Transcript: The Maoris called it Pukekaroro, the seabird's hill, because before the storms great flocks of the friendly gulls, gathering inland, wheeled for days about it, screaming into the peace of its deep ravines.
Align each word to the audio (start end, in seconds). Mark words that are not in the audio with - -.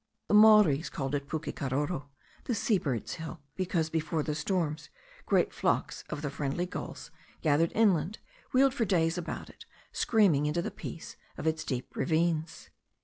The 0.29 0.33
Maoris 0.33 0.89
called 0.89 1.13
it 1.13 1.27
Pukekaroro, 1.27 2.07
the 2.45 2.55
seabird's 2.55 3.13
hill, 3.21 3.39
because 3.55 3.91
before 3.91 4.23
the 4.23 4.33
storms 4.33 4.89
great 5.27 5.53
flocks 5.53 6.03
of 6.09 6.23
the 6.23 6.31
friendly 6.31 6.65
gulls, 6.65 7.11
gathering 7.43 7.69
inland, 7.69 8.17
wheeled 8.51 8.73
for 8.73 8.83
days 8.83 9.19
about 9.19 9.47
it, 9.51 9.65
screaming 9.91 10.47
into 10.47 10.63
the 10.63 10.71
peace 10.71 11.17
of 11.37 11.45
its 11.45 11.63
deep 11.63 11.95
ravines. 11.95 12.71